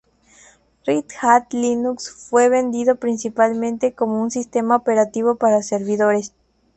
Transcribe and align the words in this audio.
Red 0.87 1.03
Hat 1.21 1.53
Linux 1.53 2.09
fue 2.09 2.49
vendido 2.49 2.95
principalmente 2.95 3.93
como 3.93 4.19
un 4.19 4.31
sistema 4.31 4.75
operativo 4.77 5.35
para 5.35 5.61
servidores. 5.61 6.33